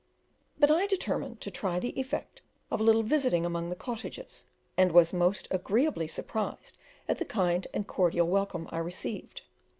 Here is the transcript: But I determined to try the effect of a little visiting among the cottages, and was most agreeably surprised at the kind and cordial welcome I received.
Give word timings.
But 0.57 0.71
I 0.71 0.87
determined 0.87 1.41
to 1.41 1.51
try 1.51 1.77
the 1.79 1.89
effect 1.95 2.41
of 2.71 2.79
a 2.81 2.83
little 2.83 3.03
visiting 3.03 3.45
among 3.45 3.69
the 3.69 3.75
cottages, 3.75 4.47
and 4.75 4.93
was 4.93 5.13
most 5.13 5.47
agreeably 5.51 6.07
surprised 6.07 6.75
at 7.07 7.17
the 7.17 7.23
kind 7.25 7.67
and 7.71 7.85
cordial 7.85 8.25
welcome 8.27 8.67
I 8.71 8.79
received. 8.79 9.43